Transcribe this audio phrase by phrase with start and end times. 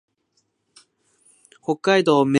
[1.61, 2.29] 北海道芽室町